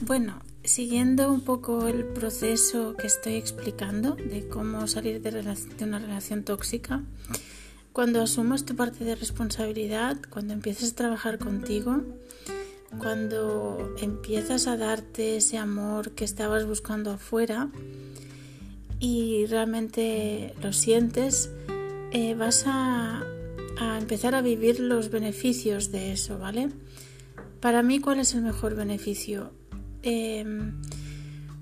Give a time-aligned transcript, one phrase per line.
[0.00, 6.42] Bueno, siguiendo un poco el proceso que estoy explicando de cómo salir de, una relación
[6.42, 7.04] tóxica,
[7.92, 12.02] cuando asumas tu parte de responsabilidad, cuando empiezas a trabajar contigo,
[12.98, 17.68] cuando empiezas a darte ese amor que estabas buscando afuera
[18.98, 21.50] y realmente lo sientes,
[22.10, 23.24] eh, vas a
[24.00, 26.70] empezar a vivir los beneficios de eso, ¿vale?
[27.60, 29.52] Para mí, ¿cuál es el mejor beneficio?
[30.02, 30.80] Em,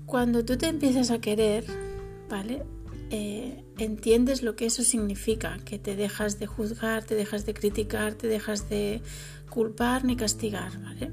[0.05, 1.65] cuando tú te empiezas a querer,
[2.29, 2.63] ¿vale?
[3.09, 8.13] Eh, entiendes lo que eso significa, que te dejas de juzgar, te dejas de criticar,
[8.13, 9.01] te dejas de
[9.49, 11.11] culpar ni castigar, ¿vale?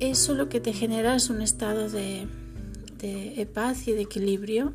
[0.00, 2.26] Eso lo que te genera es un estado de,
[2.98, 4.74] de paz y de equilibrio,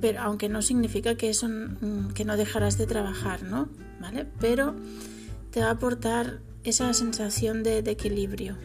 [0.00, 1.48] pero aunque no significa que eso
[2.14, 3.68] que no dejarás de trabajar, ¿no?
[4.00, 4.26] ¿Vale?
[4.38, 4.74] Pero
[5.50, 8.56] te va a aportar esa sensación de, equilibrio.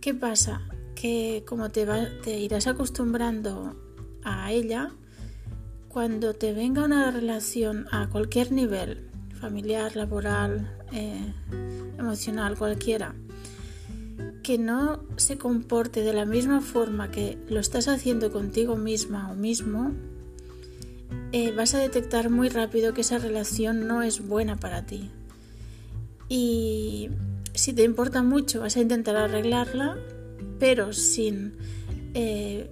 [0.00, 0.60] ¿Qué pasa?
[0.94, 1.86] Que como te,
[2.38, 3.74] irás acostumbrando
[4.22, 4.92] a ella,
[5.88, 9.08] cuando te venga una relación a cualquier nivel,
[9.40, 11.32] familiar, laboral, eh,
[11.98, 13.14] emocional, cualquiera,
[14.42, 19.34] que no se comporte de la misma forma que lo estás haciendo contigo misma o
[19.34, 19.92] mismo,
[21.32, 25.10] eh, vas a detectar muy rápido que esa relación no es buena para ti.
[26.30, 27.10] Y
[27.54, 29.98] si te importa mucho vas a intentar arreglarla,
[30.60, 31.54] pero sin
[32.14, 32.70] eh,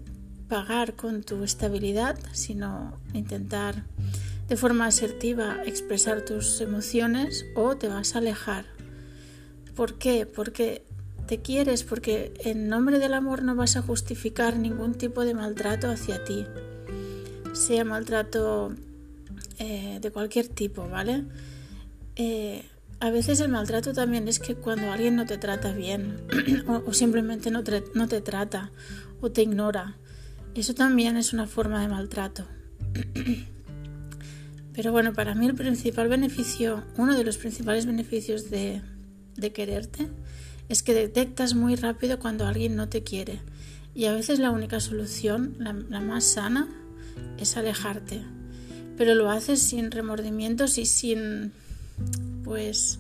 [0.49, 3.85] pagar con tu estabilidad, sino intentar
[4.49, 8.65] de forma asertiva expresar tus emociones o te vas a alejar.
[9.75, 10.25] ¿Por qué?
[10.25, 10.85] Porque
[11.27, 15.91] te quieres, porque en nombre del amor no vas a justificar ningún tipo de maltrato
[15.91, 16.47] hacia ti,
[17.55, 18.73] sea maltrato
[19.59, 21.25] eh, de cualquier tipo, ¿vale?
[22.15, 22.65] Eh,
[23.01, 26.17] a veces el maltrato también es que cuando alguien no te trata bien
[26.87, 28.73] o, simplemente no te, no te trata
[29.21, 29.97] o te ignora,
[30.55, 32.45] eso también es una forma de maltrato.
[34.73, 38.83] Pero bueno, para mí el principal beneficio, uno de los principales beneficios de,
[39.37, 40.09] de quererte
[40.69, 43.41] es que detectas muy rápido cuando alguien no te quiere.
[43.95, 46.69] Y a veces la única solución, la, la más sana,
[47.39, 48.23] es alejarte.
[48.97, 51.53] Pero lo haces sin remordimientos y sin
[52.49, 52.99] pues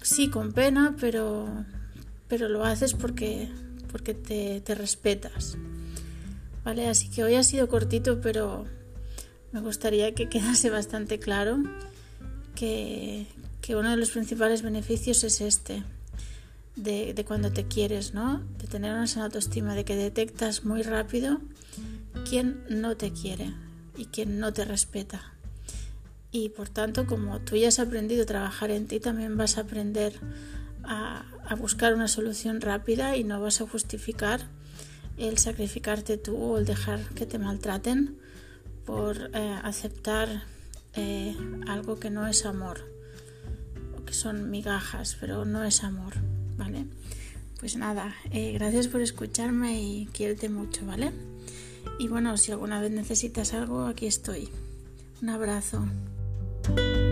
[0.00, 1.46] sí, con pena, pero,
[2.28, 3.50] pero lo haces porque,
[3.92, 5.58] porque te, te respetas.
[6.64, 6.88] ¿Vale?
[6.88, 8.64] Así que hoy ha sido cortito, pero
[9.52, 11.62] me gustaría que quedase bastante claro
[12.54, 13.26] que,
[13.60, 15.84] que uno de los principales beneficios es este,
[16.74, 18.42] de, de, cuando te quieres, ¿no?
[18.56, 21.38] De tener una sana autoestima, de que detectas muy rápido
[22.26, 23.52] quién no te quiere
[23.94, 25.33] y quién no te respeta
[26.34, 29.60] y por tanto como tú ya has aprendido a trabajar en ti también vas a
[29.60, 30.14] aprender
[30.82, 31.24] a,
[31.56, 34.40] buscar una solución rápida y no vas a justificar
[35.16, 38.18] el sacrificarte tú o el dejar que te maltraten
[38.84, 40.42] por eh, aceptar
[40.94, 41.36] eh,
[41.68, 42.80] algo que no es amor
[44.04, 46.14] que son migajas pero no es amor
[46.56, 46.86] vale
[47.60, 51.12] pues nada eh, gracias por escucharme y quiérete mucho vale
[52.00, 54.48] y bueno si alguna vez necesitas algo aquí estoy.
[55.22, 55.86] Un abrazo
[56.68, 57.03] you